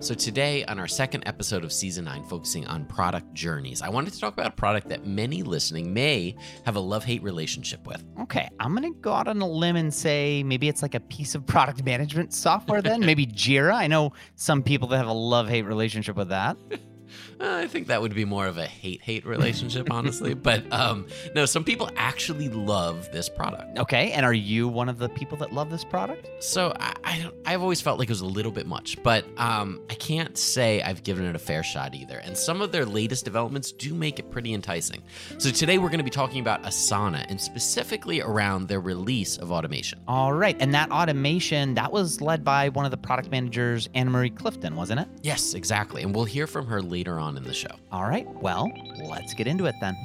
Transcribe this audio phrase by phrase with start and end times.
[0.00, 4.12] So, today, on our second episode of season nine, focusing on product journeys, I wanted
[4.12, 6.36] to talk about a product that many listening may
[6.66, 8.04] have a love hate relationship with.
[8.20, 11.00] Okay, I'm going to go out on a limb and say maybe it's like a
[11.00, 13.72] piece of product management software then, maybe Jira.
[13.72, 16.58] I know some people that have a love hate relationship with that.
[17.40, 20.34] Uh, I think that would be more of a hate hate relationship, honestly.
[20.46, 23.78] but um, no, some people actually love this product.
[23.78, 26.28] Okay, and are you one of the people that love this product?
[26.40, 29.80] So I, I I've always felt like it was a little bit much, but um,
[29.90, 32.18] I can't say I've given it a fair shot either.
[32.18, 35.02] And some of their latest developments do make it pretty enticing.
[35.38, 39.52] So today we're going to be talking about Asana and specifically around their release of
[39.52, 40.00] automation.
[40.08, 44.10] All right, and that automation that was led by one of the product managers, Anna
[44.10, 45.08] Marie Clifton, wasn't it?
[45.22, 46.02] Yes, exactly.
[46.02, 47.70] And we'll hear from her later on in the show.
[47.92, 48.70] All right, well,
[49.04, 49.96] let's get into it then.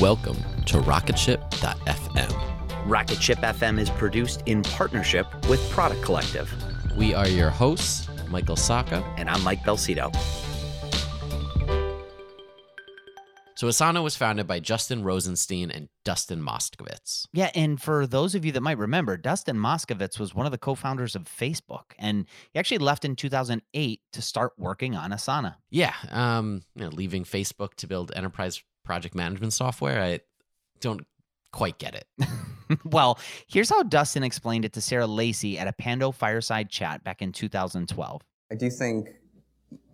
[0.00, 0.36] Welcome
[0.66, 2.52] to Rocketship.fm.
[2.86, 6.52] Rocketship FM is produced in partnership with Product Collective.
[6.96, 9.04] We are your hosts, Michael Sacca.
[9.16, 10.12] And I'm Mike Belsito.
[13.62, 17.28] So Asana was founded by Justin Rosenstein and Dustin Moskovitz.
[17.32, 20.58] Yeah, and for those of you that might remember, Dustin Moskovitz was one of the
[20.58, 25.54] co-founders of Facebook, and he actually left in 2008 to start working on Asana.
[25.70, 30.02] Yeah, um, you know, leaving Facebook to build enterprise project management software.
[30.02, 30.18] I
[30.80, 31.06] don't
[31.52, 32.28] quite get it.
[32.84, 37.22] well, here's how Dustin explained it to Sarah Lacy at a Pando fireside chat back
[37.22, 38.22] in 2012.
[38.50, 39.10] I do think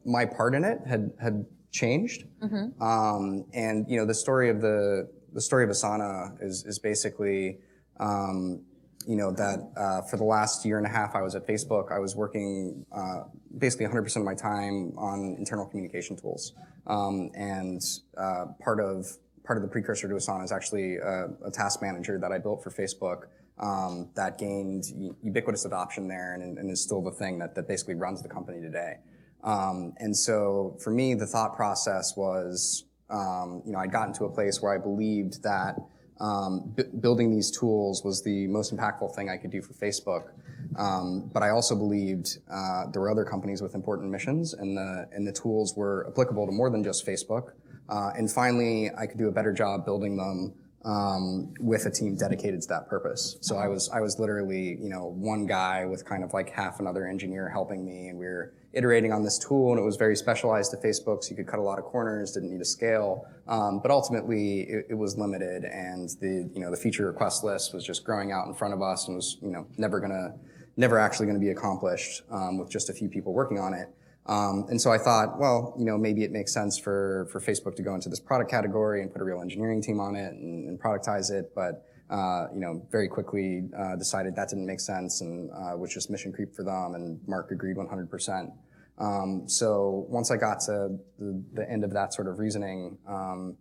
[0.07, 2.25] my part in it had had changed.
[2.43, 2.83] Mm-hmm.
[2.83, 7.59] Um, and you know, the story of the the story of Asana is is basically,
[8.01, 8.63] um,
[9.07, 11.93] you know, that uh, for the last year and a half I was at Facebook,
[11.93, 13.25] I was working uh,
[13.57, 16.53] basically 100% of my time on internal communication tools,
[16.87, 17.83] um, and
[18.17, 19.07] uh, part of
[19.45, 22.63] part of the precursor to Asana is actually a, a task manager that I built
[22.63, 23.29] for Facebook
[23.61, 27.95] um, that gained ubiquitous adoption there and, and, is still the thing that, that basically
[27.95, 28.99] runs the company today.
[29.45, 34.25] Um, and so for me, the thought process was, um, you know, I'd gotten to
[34.25, 35.77] a place where I believed that
[36.21, 40.31] um, b- building these tools was the most impactful thing I could do for Facebook.
[40.77, 45.09] Um, but I also believed uh, there were other companies with important missions, and the
[45.13, 47.53] and the tools were applicable to more than just Facebook.
[47.89, 50.53] Uh, and finally, I could do a better job building them
[50.85, 53.37] um, with a team dedicated to that purpose.
[53.41, 56.81] So I was I was literally you know one guy with kind of like half
[56.81, 60.15] another engineer helping me, and we were iterating on this tool, and it was very
[60.15, 63.27] specialized to Facebook, so you could cut a lot of corners, didn't need to scale,
[63.49, 67.75] um, but ultimately it, it, was limited, and the you know the feature request list
[67.75, 70.35] was just growing out in front of us, and was you know never gonna
[70.79, 73.89] never actually going to be accomplished um, with just a few people working on it.
[74.29, 77.75] Um, and so I thought, well, you know, maybe it makes sense for, for Facebook
[77.77, 80.69] to go into this product category and put a real engineering team on it and,
[80.69, 81.53] and productize it.
[81.55, 85.93] But, uh, you know, very quickly uh, decided that didn't make sense and uh, was
[85.93, 86.95] just mission creep for them.
[86.95, 88.53] And Mark agreed 100%.
[88.99, 93.57] Um, so once I got to the, the, end of that sort of reasoning, um,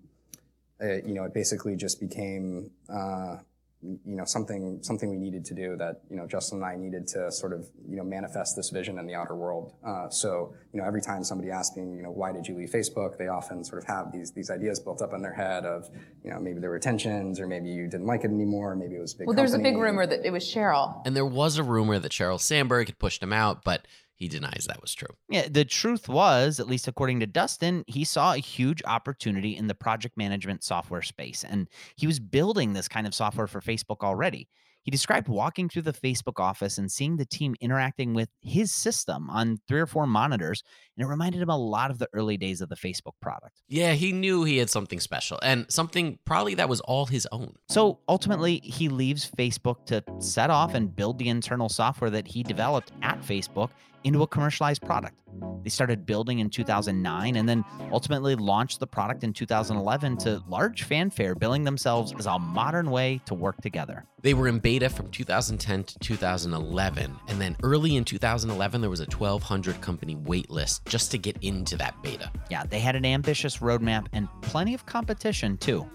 [0.79, 3.37] it, you know, it basically just became uh,
[3.83, 7.07] you know something something we needed to do that you know Justin and I needed
[7.09, 9.74] to sort of you know manifest this vision in the outer world.
[9.85, 12.69] Uh, so you know every time somebody asks me you know why did you leave
[12.69, 15.89] Facebook, they often sort of have these these ideas built up in their head of
[16.24, 19.01] you know maybe there were tensions or maybe you didn't like it anymore, maybe it
[19.01, 19.27] was big.
[19.27, 22.12] Well, there's a big rumor that it was Sheryl, and there was a rumor that
[22.12, 25.15] Sheryl Sandberg had pushed him out, but he denies that was true.
[25.29, 29.67] Yeah, the truth was, at least according to Dustin, he saw a huge opportunity in
[29.67, 31.45] the project management software space.
[31.47, 34.49] And he was building this kind of software for Facebook already.
[34.81, 39.29] He described walking through the Facebook office and seeing the team interacting with his system
[39.29, 40.63] on three or four monitors,
[40.95, 43.61] and it reminded him a lot of the early days of the Facebook product.
[43.67, 47.53] Yeah, he knew he had something special and something probably that was all his own.
[47.67, 52.41] So ultimately, he leaves Facebook to set off and build the internal software that he
[52.41, 53.71] developed at Facebook
[54.03, 55.21] into a commercialized product.
[55.63, 60.83] They started building in 2009 and then ultimately launched the product in 2011 to large
[60.83, 64.05] fanfare, billing themselves as a modern way to work together.
[64.21, 69.01] They were in beta from 2010 to 2011, and then early in 2011, there was
[69.01, 72.31] a 1,200 company waitlist just to get into that beta.
[72.50, 75.85] Yeah, they had an ambitious roadmap and plenty of competition too.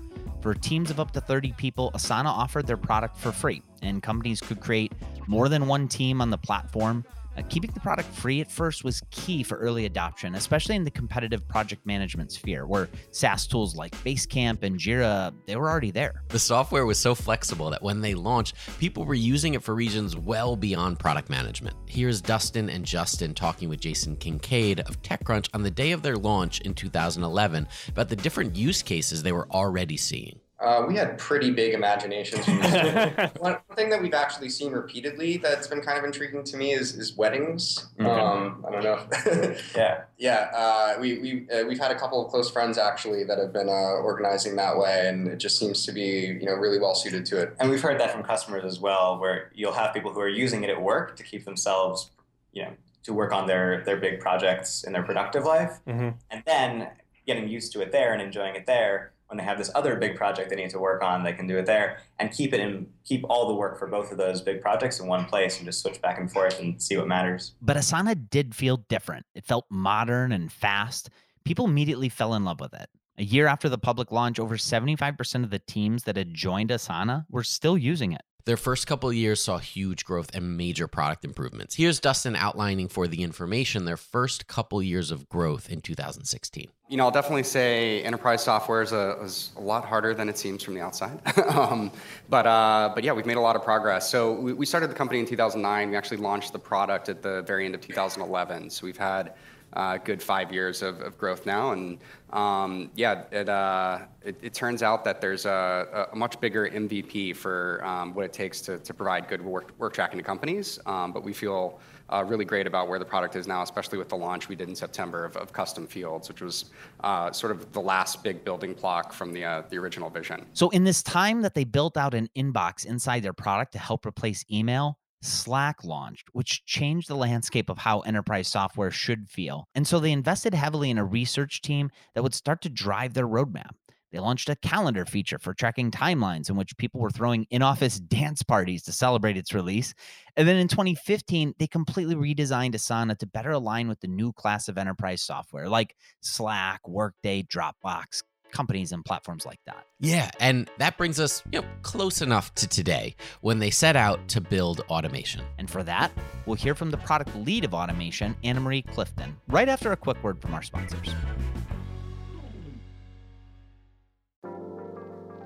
[0.42, 4.40] For teams of up to 30 people, Asana offered their product for free, and companies
[4.40, 4.92] could create
[5.26, 7.04] more than one team on the platform
[7.36, 10.90] uh, keeping the product free at first was key for early adoption, especially in the
[10.90, 16.22] competitive project management sphere, where SaaS tools like Basecamp and Jira, they were already there.
[16.28, 20.16] The software was so flexible that when they launched, people were using it for reasons
[20.16, 21.76] well beyond product management.
[21.86, 26.16] Here's Dustin and Justin talking with Jason Kincaid of TechCrunch on the day of their
[26.16, 30.41] launch in 2011 about the different use cases they were already seeing.
[30.62, 32.46] Uh, we had pretty big imaginations.
[33.38, 36.94] one, thing that we've actually seen repeatedly that's been kind of intriguing to me is,
[36.94, 37.88] is weddings.
[37.98, 38.08] Okay.
[38.08, 39.56] Um, I don't know.
[39.76, 40.50] yeah, yeah.
[40.54, 43.68] Uh, we we uh, we've had a couple of close friends actually that have been
[43.68, 47.26] uh, organizing that way, and it just seems to be you know really well suited
[47.26, 47.56] to it.
[47.58, 50.62] And we've heard that from customers as well, where you'll have people who are using
[50.62, 52.10] it at work to keep themselves,
[52.52, 52.72] you know,
[53.02, 56.10] to work on their their big projects in their productive life, mm-hmm.
[56.30, 56.90] and then
[57.26, 60.14] getting used to it there and enjoying it there when they have this other big
[60.14, 62.86] project they need to work on, they can do it there and keep it in
[63.02, 65.80] keep all the work for both of those big projects in one place and just
[65.80, 67.54] switch back and forth and see what matters.
[67.62, 69.24] But Asana did feel different.
[69.34, 71.08] It felt modern and fast.
[71.46, 72.90] People immediately fell in love with it.
[73.16, 77.24] A year after the public launch, over 75% of the teams that had joined Asana
[77.30, 78.22] were still using it.
[78.44, 81.76] Their first couple years saw huge growth and major product improvements.
[81.76, 86.68] Here's Dustin outlining for the information their first couple years of growth in 2016.
[86.88, 90.36] You know, I'll definitely say enterprise software is a, is a lot harder than it
[90.36, 91.20] seems from the outside.
[91.56, 91.92] um,
[92.28, 94.10] but, uh, but yeah, we've made a lot of progress.
[94.10, 95.90] So we, we started the company in 2009.
[95.90, 98.70] We actually launched the product at the very end of 2011.
[98.70, 99.34] So we've had
[99.74, 101.72] uh, good five years of, of growth now.
[101.72, 101.98] And
[102.32, 107.36] um, yeah, it, uh, it, it, turns out that there's a, a much bigger MVP
[107.36, 110.78] for um, what it takes to, to provide good work, work tracking to companies.
[110.86, 111.78] Um, but we feel
[112.12, 114.68] uh, really great about where the product is now, especially with the launch we did
[114.68, 116.66] in September of, of custom fields, which was
[117.02, 120.44] uh, sort of the last big building block from the, uh, the original vision.
[120.52, 124.04] So, in this time that they built out an inbox inside their product to help
[124.04, 129.68] replace email, Slack launched, which changed the landscape of how enterprise software should feel.
[129.74, 133.28] And so they invested heavily in a research team that would start to drive their
[133.28, 133.70] roadmap.
[134.10, 137.98] They launched a calendar feature for tracking timelines in which people were throwing in office
[138.00, 139.94] dance parties to celebrate its release.
[140.36, 144.68] And then in 2015, they completely redesigned Asana to better align with the new class
[144.68, 148.22] of enterprise software like Slack, Workday, Dropbox,
[148.52, 149.86] companies and platforms like that.
[150.00, 154.28] Yeah, and that brings us, you know, close enough to today when they set out
[154.28, 155.42] to build automation.
[155.58, 156.12] And for that,
[156.46, 160.22] we'll hear from the product lead of automation, Anna Marie Clifton, right after a quick
[160.22, 161.14] word from our sponsors.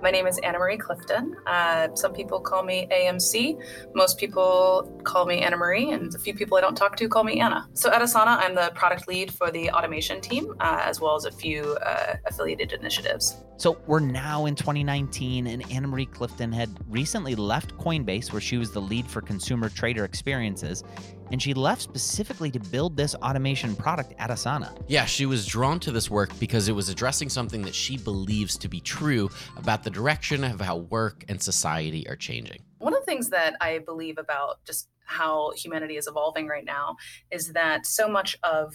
[0.02, 1.36] My name is Anna Marie Clifton.
[1.46, 3.60] Uh, some people call me AMC.
[3.94, 7.24] Most people call me Anna Marie, and a few people I don't talk to call
[7.24, 7.66] me Anna.
[7.72, 11.24] So at Asana, I'm the product lead for the automation team, uh, as well as
[11.24, 13.42] a few uh, affiliated initiatives.
[13.56, 18.58] So we're now in 2019, and Anna Marie Clifton had recently left Coinbase, where she
[18.58, 20.84] was the lead for consumer trader experiences,
[21.30, 24.76] and she left specifically to build this automation product at Asana.
[24.88, 28.56] Yeah, she was drawn to this work because it was addressing something that she believes
[28.58, 32.62] to be true about the direction of how work and society are changing.
[32.78, 36.96] One of the things that I believe about just how humanity is evolving right now
[37.30, 38.74] is that so much of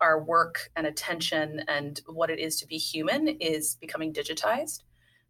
[0.00, 4.82] our work and attention and what it is to be human is becoming digitized.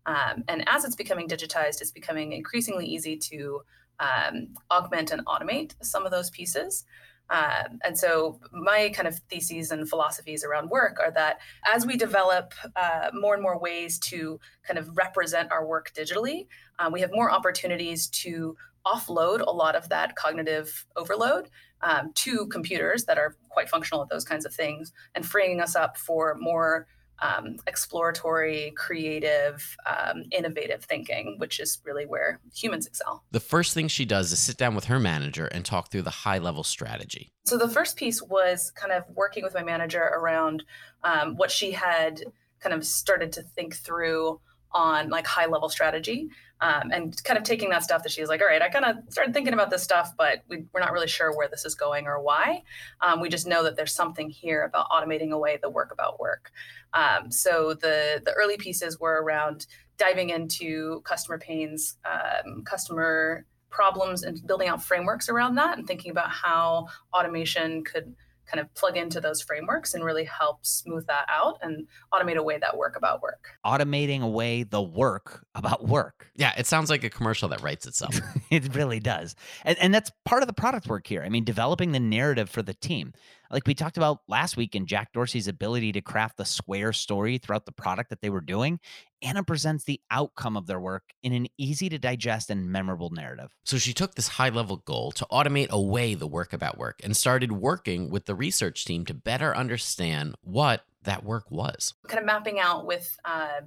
[0.06, 3.62] Um, and as it's becoming digitized, it's becoming increasingly easy to
[4.00, 6.85] um, augment and automate some of those pieces.
[7.30, 11.38] Um, and so, my kind of theses and philosophies around work are that
[11.73, 16.49] as we develop uh, more and more ways to kind of represent our work digitally,
[16.80, 21.50] uh, we have more opportunities to offload a lot of that cognitive overload
[21.83, 25.76] um, to computers that are quite functional at those kinds of things and freeing us
[25.76, 26.88] up for more
[27.20, 33.24] um, exploratory, creative, um, innovative thinking, which is really where humans excel.
[33.30, 36.10] The first thing she does is sit down with her manager and talk through the
[36.10, 37.32] high level strategy.
[37.44, 40.64] So the first piece was kind of working with my manager around
[41.04, 42.22] um, what she had
[42.60, 44.40] kind of started to think through
[44.72, 46.28] on like high level strategy
[46.60, 48.96] um, and kind of taking that stuff that she's like all right i kind of
[49.08, 52.06] started thinking about this stuff but we, are not really sure where this is going
[52.06, 52.62] or why.
[53.00, 56.50] Um, we just know that there's something here about automating away the work about work.
[56.92, 59.66] Um, so the the early pieces were around
[59.98, 66.10] diving into customer pains um, customer problems and building out frameworks around that and thinking
[66.10, 68.14] about how automation could
[68.50, 72.59] kind of plug into those frameworks and really help smooth that out and automate away
[72.59, 73.50] that work about work.
[73.64, 76.30] Automating away the work about work.
[76.35, 78.19] Yeah, it sounds like a commercial that writes itself.
[78.50, 79.35] it really does.
[79.64, 81.23] And, and that's part of the product work here.
[81.23, 83.12] I mean, developing the narrative for the team.
[83.50, 87.38] Like we talked about last week in Jack Dorsey's ability to craft the square story
[87.38, 88.78] throughout the product that they were doing,
[89.23, 93.50] Anna presents the outcome of their work in an easy to digest and memorable narrative.
[93.64, 97.16] So she took this high level goal to automate away the work about work and
[97.16, 101.95] started working with the research team to better understand what that work was.
[102.09, 103.61] Kind of mapping out with uh,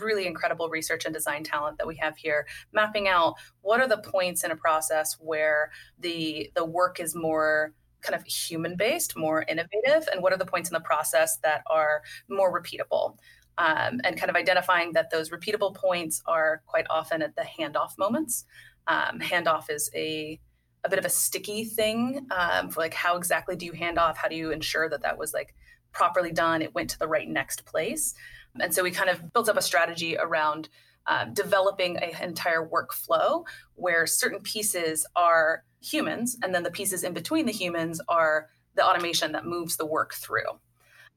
[0.00, 3.98] really incredible research and design talent that we have here, mapping out what are the
[3.98, 9.44] points in a process where the the work is more kind of human based, more
[9.48, 13.16] innovative, and what are the points in the process that are more repeatable?
[13.58, 17.98] Um, and kind of identifying that those repeatable points are quite often at the handoff
[17.98, 18.44] moments.
[18.86, 20.38] Um, handoff is a
[20.84, 24.16] a bit of a sticky thing um, for like how exactly do you hand off?
[24.16, 25.54] How do you ensure that that was like
[25.92, 26.62] properly done?
[26.62, 28.14] It went to the right next place.
[28.60, 30.68] And so we kind of built up a strategy around
[31.08, 37.14] um, developing an entire workflow where certain pieces are humans, and then the pieces in
[37.14, 40.60] between the humans are the automation that moves the work through.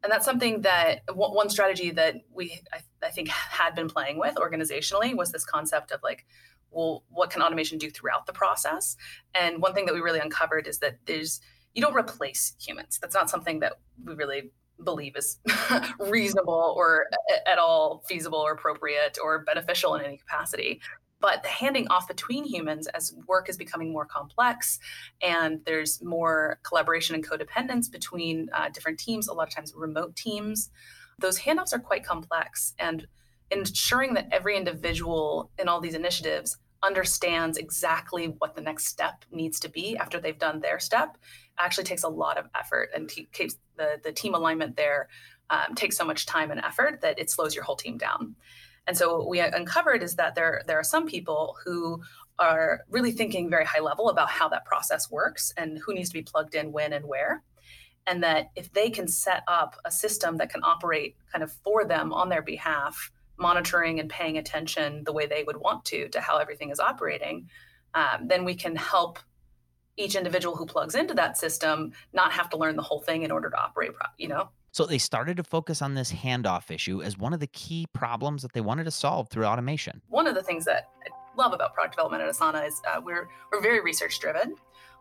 [0.04, 4.36] And that's something that one strategy that we, I, I think, had been playing with
[4.36, 6.26] organizationally was this concept of like,
[6.72, 8.98] well, what can automation do throughout the process?
[9.36, 11.40] And one thing that we really uncovered is that there's,
[11.76, 12.98] you don't replace humans.
[13.00, 14.52] That's not something that we really
[14.84, 15.40] believe is
[16.00, 17.08] reasonable or
[17.48, 20.82] at all feasible or appropriate or beneficial in any capacity.
[21.20, 24.80] But the handing off between humans as work is becoming more complex
[25.22, 30.16] and there's more collaboration and codependence between uh, different teams a lot of times remote
[30.16, 30.72] teams
[31.22, 32.74] those handoffs are quite complex.
[32.78, 33.08] And
[33.52, 39.60] ensuring that every individual in all these initiatives understands exactly what the next step needs
[39.60, 41.18] to be after they've done their step
[41.58, 45.08] actually takes a lot of effort and keeps the, the team alignment there
[45.50, 48.36] um, takes so much time and effort that it slows your whole team down
[48.88, 52.02] and so what we uncovered is that there, there are some people who
[52.40, 56.14] are really thinking very high level about how that process works and who needs to
[56.14, 57.44] be plugged in when and where.
[58.08, 61.86] And that if they can set up a system that can operate kind of for
[61.86, 63.12] them on their behalf,
[63.42, 67.50] monitoring and paying attention the way they would want to to how everything is operating,
[67.94, 69.20] um, then we can help
[69.98, 73.32] each individual who plugs into that system not have to learn the whole thing in
[73.32, 77.18] order to operate, you know, so they started to focus on this handoff issue as
[77.18, 80.02] one of the key problems that they wanted to solve through automation.
[80.08, 83.28] One of the things that I love about product development at Asana is uh, we're
[83.52, 84.56] we're very research driven.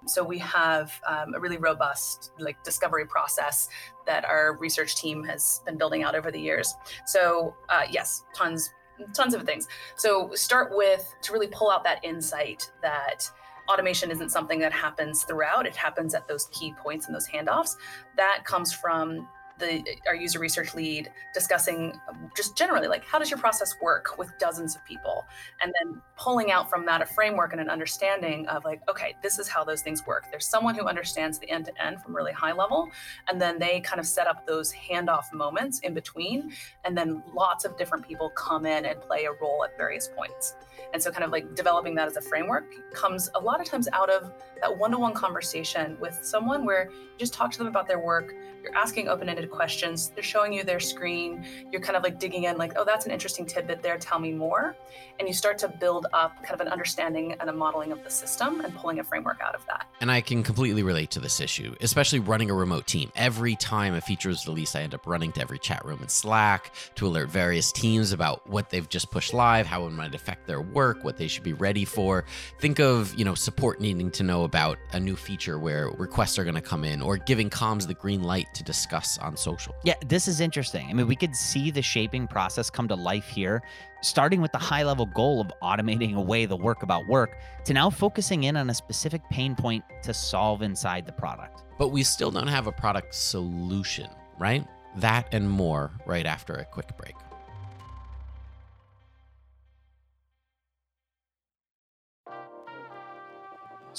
[0.07, 3.69] So we have um, a really robust like discovery process
[4.07, 6.75] that our research team has been building out over the years.
[7.07, 8.71] So uh, yes, tons
[9.15, 9.67] tons of things.
[9.97, 13.31] So start with to really pull out that insight that
[13.69, 17.77] automation isn't something that happens throughout it happens at those key points and those handoffs
[18.17, 19.29] that comes from
[19.61, 21.99] the our user research lead discussing
[22.37, 25.25] just generally like how does your process work with dozens of people?
[25.63, 29.39] And then pulling out from that a framework and an understanding of like okay this
[29.39, 30.27] is how those things work.
[30.31, 32.89] There's someone who understands the end to end from really high level
[33.29, 36.53] and then they kind of set up those handoff moments in between
[36.85, 40.55] and then lots of different people come in and play a role at various points
[40.93, 43.89] and so kind of like developing that as a framework comes a lot of times
[43.93, 47.99] out of that one-to-one conversation with someone where you just talk to them about their
[47.99, 52.45] work you're asking open-ended questions they're showing you their screen you're kind of like digging
[52.45, 54.77] in like oh that's an interesting tidbit there tell me more.
[55.19, 58.11] And you start to build up kind of an understanding and a modeling of the
[58.11, 59.87] system and pulling a framework out of that.
[60.01, 63.11] And i can completely relate to this issue especially running a remote team.
[63.17, 66.09] Every time a feature is released i end up running to every chat room in
[66.09, 70.47] slack to alert various teams about what they've just pushed live how it might affect
[70.47, 72.25] their work what they should be ready for
[72.59, 76.45] think of you know support needing to know about a new feature where requests are
[76.45, 79.75] going to come in or giving comms the green light to discuss on social.
[79.85, 80.89] Yeah, this is interesting.
[80.89, 83.63] I mean, we could see the shaping process come to life here,
[84.03, 87.91] starting with the high level goal of automating away the work about work to now
[87.91, 91.63] focusing in on a specific pain point to solve inside the product.
[91.79, 94.09] But we still don't have a product solution,
[94.39, 94.67] right?
[94.97, 97.15] That and more right after a quick break.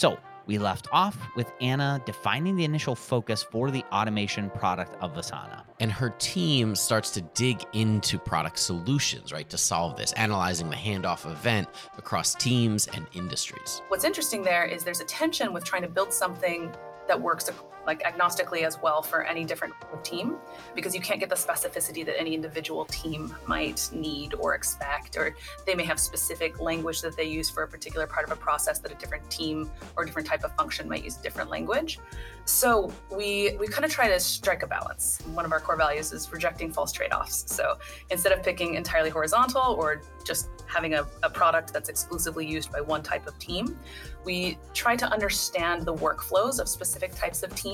[0.01, 0.17] So,
[0.47, 5.61] we left off with Anna defining the initial focus for the automation product of Asana.
[5.79, 10.75] And her team starts to dig into product solutions, right, to solve this, analyzing the
[10.75, 11.67] handoff event
[11.99, 13.83] across teams and industries.
[13.89, 16.73] What's interesting there is there's a tension with trying to build something
[17.07, 17.47] that works
[17.85, 19.73] like agnostically as well for any different
[20.03, 20.37] team
[20.75, 25.35] because you can't get the specificity that any individual team might need or expect or
[25.65, 28.79] they may have specific language that they use for a particular part of a process
[28.79, 31.99] that a different team or different type of function might use a different language.
[32.45, 35.19] So we we kind of try to strike a balance.
[35.33, 37.55] One of our core values is rejecting false trade-offs.
[37.55, 37.77] So
[38.09, 42.81] instead of picking entirely horizontal or just having a, a product that's exclusively used by
[42.81, 43.77] one type of team
[44.23, 47.70] we try to understand the workflows of specific types of teams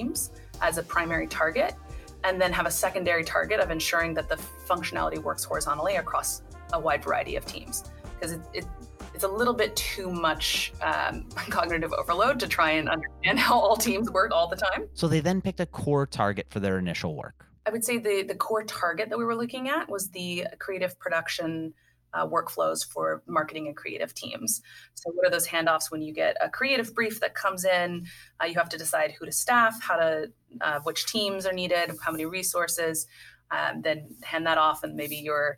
[0.62, 1.76] as a primary target,
[2.24, 4.36] and then have a secondary target of ensuring that the
[4.68, 6.42] functionality works horizontally across
[6.74, 7.84] a wide variety of teams.
[8.16, 8.66] Because it, it,
[9.14, 13.76] it's a little bit too much um, cognitive overload to try and understand how all
[13.76, 14.88] teams work all the time.
[14.94, 17.46] So they then picked a core target for their initial work.
[17.66, 20.98] I would say the, the core target that we were looking at was the creative
[21.00, 21.74] production
[22.14, 24.62] uh, workflows for marketing and creative teams.
[24.94, 28.06] So, what are those handoffs when you get a creative brief that comes in?
[28.42, 31.92] Uh, you have to decide who to staff, how to, uh, which teams are needed,
[32.04, 33.08] how many resources,
[33.52, 35.58] um, then hand that off, and maybe your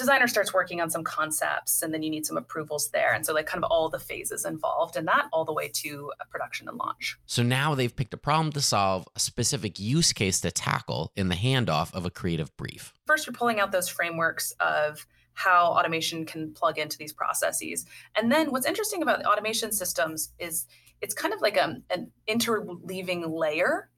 [0.00, 3.34] designer starts working on some concepts and then you need some approvals there and so
[3.34, 6.78] like kind of all the phases involved in that all the way to production and
[6.78, 11.12] launch so now they've picked a problem to solve a specific use case to tackle
[11.16, 15.06] in the handoff of a creative brief first you're pulling out those frameworks of
[15.40, 17.86] how automation can plug into these processes.
[18.16, 20.66] And then what's interesting about the automation systems is
[21.00, 23.88] it's kind of like a, an interleaving layer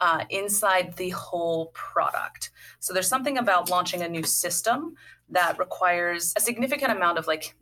[0.00, 2.50] uh, inside the whole product.
[2.80, 4.94] So there's something about launching a new system
[5.28, 7.54] that requires a significant amount of like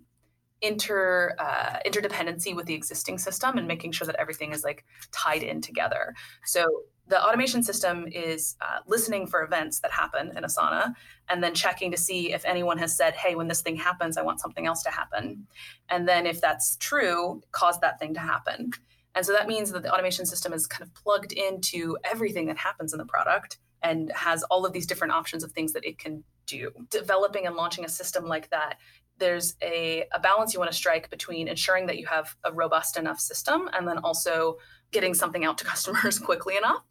[0.62, 5.42] inter uh, interdependency with the existing system and making sure that everything is like tied
[5.42, 6.14] in together.
[6.44, 6.64] So
[7.08, 10.94] the automation system is uh, listening for events that happen in Asana
[11.28, 14.22] and then checking to see if anyone has said, hey, when this thing happens, I
[14.22, 15.46] want something else to happen.
[15.88, 18.72] And then if that's true, cause that thing to happen.
[19.14, 22.58] And so that means that the automation system is kind of plugged into everything that
[22.58, 25.98] happens in the product and has all of these different options of things that it
[25.98, 26.70] can do.
[26.90, 28.76] Developing and launching a system like that,
[29.18, 32.96] there's a, a balance you want to strike between ensuring that you have a robust
[32.96, 34.58] enough system and then also
[34.92, 36.82] getting something out to customers quickly enough.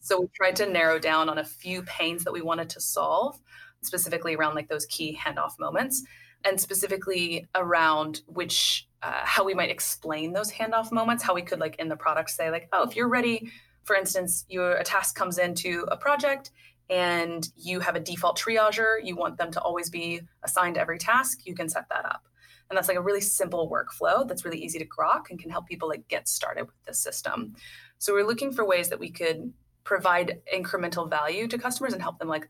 [0.00, 3.40] So we tried to narrow down on a few pains that we wanted to solve,
[3.82, 6.04] specifically around like those key handoff moments,
[6.44, 11.58] and specifically around which uh, how we might explain those handoff moments, how we could
[11.58, 13.50] like in the product say like, oh, if you're ready,
[13.84, 16.50] for instance, your a task comes into a project
[16.90, 21.46] and you have a default triager, you want them to always be assigned every task,
[21.46, 22.26] you can set that up.
[22.74, 25.68] And that's like a really simple workflow that's really easy to grok and can help
[25.68, 27.54] people like get started with the system.
[27.98, 29.52] So we're looking for ways that we could
[29.84, 32.48] provide incremental value to customers and help them like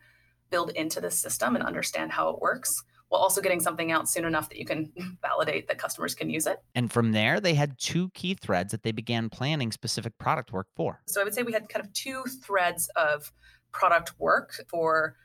[0.49, 4.25] build into the system and understand how it works while also getting something out soon
[4.25, 4.91] enough that you can
[5.23, 6.59] validate that customers can use it.
[6.75, 10.69] And from there, they had two key threads that they began planning specific product work
[10.75, 11.03] for.
[11.07, 13.31] So I would say we had kind of two threads of
[13.73, 15.17] product work for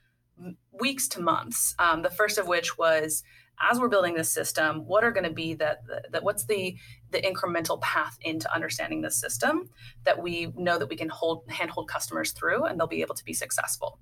[0.72, 1.76] weeks to months.
[1.80, 3.24] Um, the first of which was
[3.62, 6.78] as we're building this system, what are going to be that that what's the
[7.12, 9.70] the incremental path into understanding this system
[10.04, 13.26] that we know that we can hold handhold customers through and they'll be able to
[13.26, 14.00] be successful.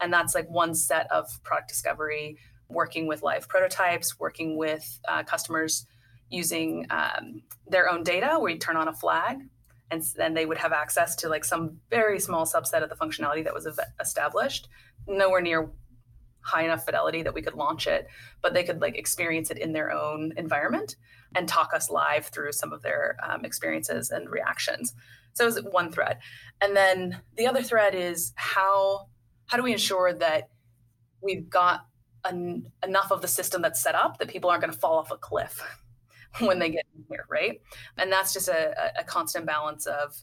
[0.00, 2.38] And that's like one set of product discovery,
[2.68, 5.86] working with live prototypes, working with uh, customers
[6.30, 9.38] using um, their own data where you turn on a flag
[9.90, 13.44] and then they would have access to like some very small subset of the functionality
[13.44, 13.68] that was
[14.00, 14.68] established
[15.06, 15.70] nowhere near
[16.42, 18.08] high enough fidelity that we could launch it
[18.42, 20.96] but they could like experience it in their own environment
[21.34, 24.94] and talk us live through some of their um, experiences and reactions
[25.32, 26.18] so it was one thread
[26.60, 29.06] and then the other thread is how
[29.46, 30.48] how do we ensure that
[31.22, 31.86] we've got
[32.24, 35.10] an, enough of the system that's set up that people aren't going to fall off
[35.10, 35.62] a cliff
[36.40, 37.60] when they get here, right?
[37.96, 40.16] And that's just a, a constant balance of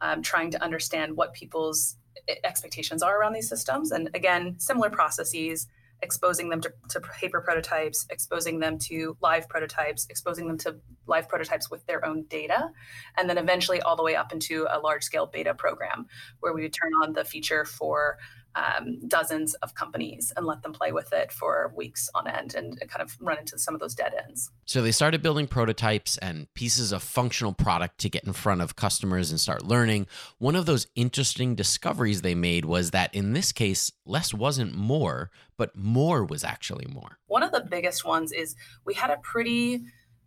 [0.00, 1.96] um, trying to understand what people's
[2.44, 3.90] expectations are around these systems.
[3.92, 5.66] And again, similar processes,
[6.02, 10.76] exposing them to, to paper prototypes, exposing them to live prototypes, exposing them to
[11.06, 12.70] live prototypes with their own data,
[13.16, 16.06] and then eventually all the way up into a large scale beta program
[16.40, 18.18] where we would turn on the feature for
[18.56, 22.78] um, dozens of companies and let them play with it for weeks on end and
[22.88, 24.50] kind of run into some of those dead ends.
[24.64, 28.74] So they started building prototypes and pieces of functional product to get in front of
[28.74, 30.06] customers and start learning.
[30.38, 35.30] One of those interesting discoveries they made was that in this case, less wasn't more,
[35.58, 37.18] but more was actually more.
[37.26, 39.82] One of the biggest ones is we had a pretty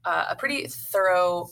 [0.05, 1.49] uh, a pretty thorough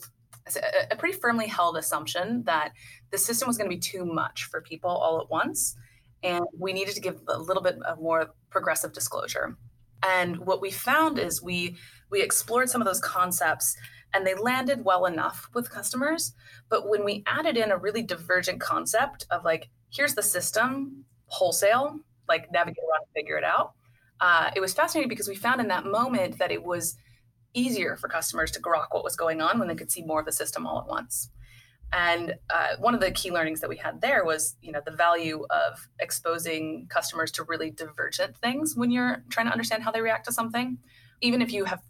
[0.90, 2.72] a pretty firmly held assumption that
[3.10, 5.76] the system was going to be too much for people all at once
[6.22, 9.56] and we needed to give a little bit of more progressive disclosure.
[10.02, 11.76] And what we found is we
[12.10, 13.76] we explored some of those concepts
[14.14, 16.32] and they landed well enough with customers.
[16.68, 22.00] But when we added in a really divergent concept of like, here's the system wholesale,
[22.26, 23.74] like navigate around and figure it out,
[24.20, 26.96] uh, it was fascinating because we found in that moment that it was
[27.54, 30.26] easier for customers to grok what was going on when they could see more of
[30.26, 31.30] the system all at once.
[31.92, 34.92] And uh, one of the key learnings that we had there was, you know, the
[34.92, 40.00] value of exposing customers to really divergent things when you're trying to understand how they
[40.00, 40.78] react to something.
[41.20, 41.80] Even if you have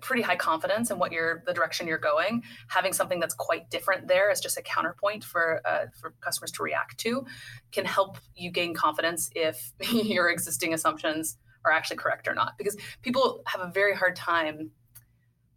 [0.00, 4.08] pretty high confidence in what you're the direction you're going, having something that's quite different
[4.08, 7.24] there as just a counterpoint for uh, for customers to react to
[7.72, 12.56] can help you gain confidence if your existing assumptions are actually correct or not.
[12.58, 14.70] Because people have a very hard time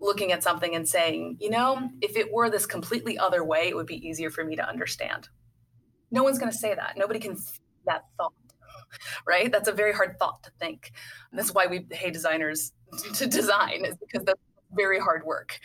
[0.02, 3.76] looking at something and saying, you know, if it were this completely other way, it
[3.76, 5.30] would be easier for me to understand.
[6.10, 6.98] No one's going to say that.
[6.98, 7.38] Nobody can
[7.86, 8.34] that thought,
[9.28, 9.52] right?
[9.52, 10.92] That's a very hard thought to think.
[11.30, 12.74] And that's why we pay designers
[13.14, 14.42] to design is because that's
[14.74, 15.60] very hard work.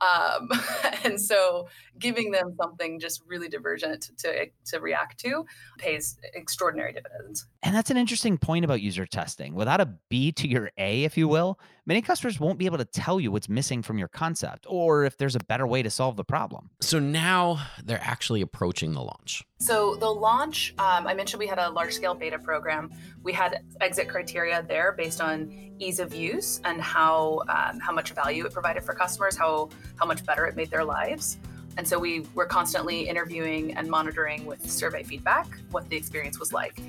[0.00, 0.50] Um,
[1.04, 5.44] and so giving them something just really divergent to, to react to
[5.78, 7.46] pays extraordinary dividends.
[7.62, 9.54] And that's an interesting point about user testing.
[9.54, 12.84] Without a B to your A, if you will, many customers won't be able to
[12.84, 16.16] tell you what's missing from your concept or if there's a better way to solve
[16.16, 16.70] the problem.
[16.80, 19.44] So now they're actually approaching the launch.
[19.58, 22.92] So the launch, um, I mentioned we had a large scale beta program.
[23.22, 28.12] We had exit criteria there based on ease of use and how um, how much
[28.12, 31.38] value it provided for customers, how how much better it made their lives.
[31.78, 36.52] And so we were constantly interviewing and monitoring with survey feedback what the experience was
[36.52, 36.80] like.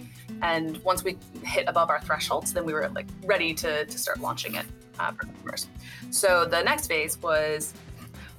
[0.41, 4.19] And once we hit above our thresholds, then we were like ready to, to start
[4.19, 4.65] launching it
[4.97, 5.67] uh, for customers.
[6.09, 7.71] So the next phase was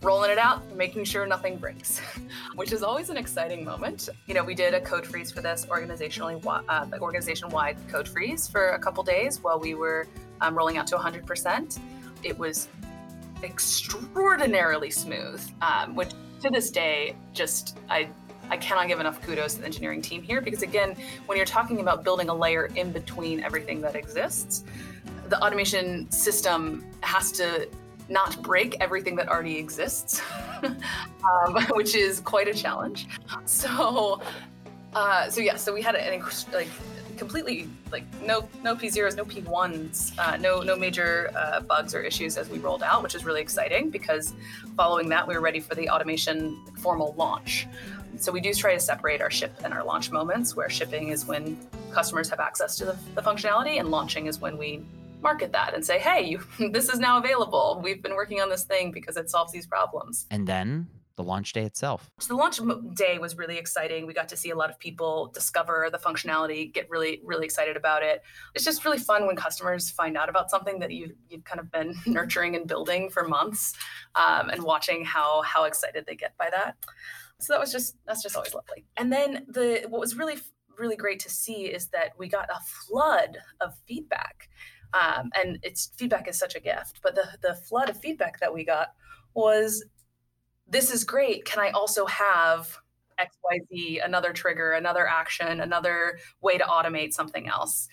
[0.03, 2.01] rolling it out, making sure nothing breaks,
[2.57, 4.09] which is always an exciting moment.
[4.27, 8.71] You know, we did a code freeze for this organizationally, uh, organization-wide code freeze for
[8.71, 10.09] a couple days while we were
[10.41, 11.79] um, rolling out to 100%.
[12.25, 12.69] It was
[13.45, 16.11] extraordinarily smooth, um, which
[16.41, 18.09] to this day, just I
[18.51, 21.81] I cannot give enough kudos to the engineering team here because again, when you're talking
[21.81, 24.65] about building a layer in between everything that exists,
[25.29, 27.69] the automation system has to
[28.09, 30.21] not break everything that already exists,
[30.65, 33.07] um, which is quite a challenge.
[33.45, 34.21] So,
[34.95, 36.21] uh, so yeah, so we had an
[36.53, 36.69] like
[37.21, 41.95] completely like no no P zeros, no P ones, uh, no no major uh, bugs
[41.95, 44.33] or issues as we rolled out, which is really exciting because
[44.75, 47.69] following that we were ready for the automation formal launch.
[48.17, 51.27] So we do try to separate our ship and our launch moments, where shipping is
[51.27, 51.59] when
[51.93, 54.83] customers have access to the, the functionality, and launching is when we
[55.21, 56.41] market that and say, "Hey, you,
[56.73, 57.81] this is now available.
[57.85, 60.89] We've been working on this thing because it solves these problems." And then
[61.21, 62.11] the launch day itself?
[62.19, 62.61] So the launch
[62.95, 64.07] day was really exciting.
[64.07, 67.77] We got to see a lot of people discover the functionality, get really, really excited
[67.77, 68.23] about it.
[68.55, 71.71] It's just really fun when customers find out about something that you've, you've kind of
[71.71, 73.75] been nurturing and building for months
[74.15, 76.77] um, and watching how, how excited they get by that.
[77.39, 78.87] So that was just, that's just always lovely.
[78.97, 80.39] And then the, what was really,
[80.79, 84.49] really great to see is that we got a flood of feedback.
[84.93, 88.53] Um, and it's feedback is such a gift, but the, the flood of feedback that
[88.53, 88.89] we got
[89.35, 89.85] was
[90.71, 91.45] this is great.
[91.45, 92.79] Can I also have
[93.19, 97.89] XYZ, another trigger, another action, another way to automate something else?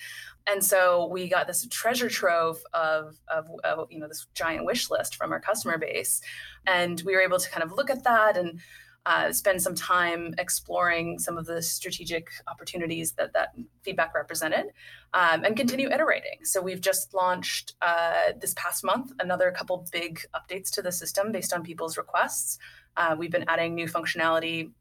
[0.50, 4.90] And so we got this treasure trove of, of, of, you know this giant wish
[4.90, 6.22] list from our customer base,
[6.66, 8.62] and we were able to kind of look at that and
[9.08, 14.66] uh, spend some time exploring some of the strategic opportunities that that feedback represented
[15.14, 16.40] um, and continue iterating.
[16.44, 21.32] So we've just launched uh, this past month another couple big updates to the system
[21.32, 22.60] based on people's requests.
[22.98, 24.72] Uh, we've been adding new functionality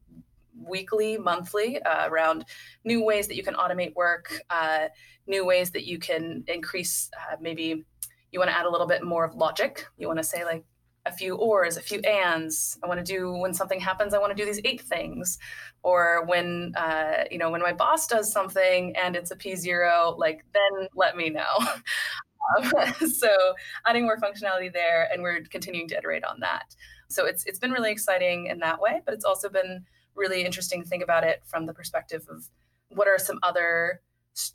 [0.61, 2.43] weekly, monthly uh, around
[2.83, 4.87] new ways that you can automate work, uh,
[5.25, 7.85] new ways that you can increase uh, maybe
[8.33, 9.87] you want to add a little bit more of logic.
[9.97, 10.65] You want to say like
[11.07, 12.77] a few ors, a few ands.
[12.83, 14.13] I want to do when something happens.
[14.13, 15.39] I want to do these eight things,
[15.83, 20.15] or when uh, you know when my boss does something and it's a P zero,
[20.17, 21.57] like then let me know.
[22.57, 23.53] um, so
[23.85, 26.75] adding more functionality there, and we're continuing to iterate on that.
[27.07, 30.83] So it's it's been really exciting in that way, but it's also been really interesting
[30.83, 32.49] to think about it from the perspective of
[32.89, 34.01] what are some other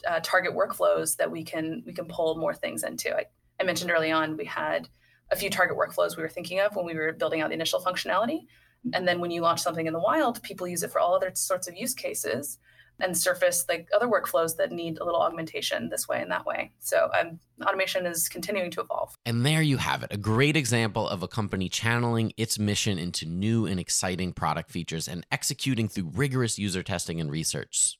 [0.09, 3.15] uh, target workflows that we can we can pull more things into.
[3.17, 3.25] I,
[3.61, 4.89] I mentioned early on we had
[5.33, 7.81] a few target workflows we were thinking of when we were building out the initial
[7.81, 8.47] functionality.
[8.93, 11.33] And then when you launch something in the wild, people use it for all other
[11.35, 12.59] sorts of use cases
[13.01, 16.73] and surface like other workflows that need a little augmentation this way and that way.
[16.81, 19.15] So um, automation is continuing to evolve.
[19.25, 23.25] And there you have it, a great example of a company channeling its mission into
[23.27, 27.99] new and exciting product features and executing through rigorous user testing and research.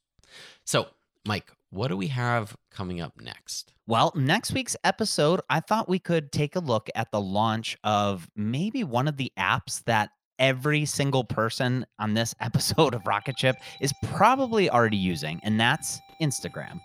[0.65, 0.89] So,
[1.25, 3.73] Mike, what do we have coming up next?
[3.87, 8.29] Well, next week's episode, I thought we could take a look at the launch of
[8.37, 13.57] maybe one of the apps that every single person on this episode of Rocket Ship
[13.81, 16.79] is probably already using, and that's Instagram.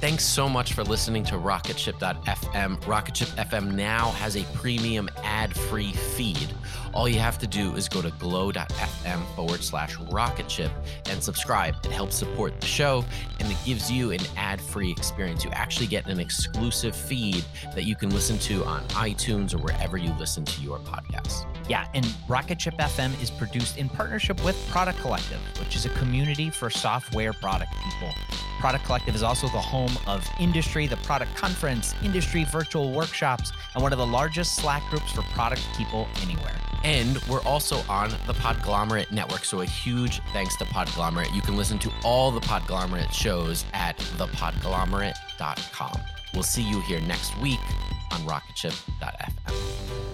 [0.00, 2.86] Thanks so much for listening to Rocketship.fm.
[2.86, 6.54] Rocketship FM now has a premium ad free feed.
[6.94, 10.72] All you have to do is go to glow.fm forward slash rocketship
[11.10, 11.76] and subscribe.
[11.84, 13.04] It helps support the show
[13.40, 15.44] and it gives you an ad free experience.
[15.44, 19.98] You actually get an exclusive feed that you can listen to on iTunes or wherever
[19.98, 21.44] you listen to your podcasts.
[21.70, 25.88] Yeah, and Rocket Ship FM is produced in partnership with Product Collective, which is a
[25.90, 28.12] community for software product people.
[28.58, 33.84] Product Collective is also the home of Industry, the product conference, industry virtual workshops, and
[33.84, 36.56] one of the largest Slack groups for product people anywhere.
[36.82, 39.44] And we're also on the Podglomerate Network.
[39.44, 41.32] So a huge thanks to Podglomerate.
[41.36, 46.00] You can listen to all the Podglomerate shows at thepodglomerate.com.
[46.34, 47.60] We'll see you here next week
[48.10, 50.09] on rocketship.fm.